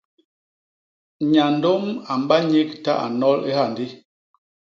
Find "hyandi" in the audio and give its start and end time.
3.55-3.85